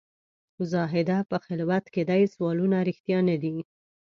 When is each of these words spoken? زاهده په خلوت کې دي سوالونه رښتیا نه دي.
زاهده 0.71 1.17
په 1.29 1.37
خلوت 1.45 1.85
کې 1.93 2.01
دي 2.09 2.21
سوالونه 2.33 2.77
رښتیا 2.89 3.19
نه 3.29 3.35
دي. 3.43 3.57